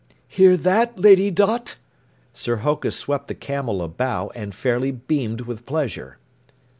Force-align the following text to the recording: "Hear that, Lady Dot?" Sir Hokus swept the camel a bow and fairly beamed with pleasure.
"Hear 0.27 0.57
that, 0.57 0.97
Lady 0.99 1.29
Dot?" 1.29 1.77
Sir 2.33 2.55
Hokus 2.55 2.95
swept 2.97 3.27
the 3.27 3.35
camel 3.35 3.83
a 3.83 3.87
bow 3.87 4.31
and 4.33 4.55
fairly 4.55 4.89
beamed 4.89 5.41
with 5.41 5.67
pleasure. 5.67 6.17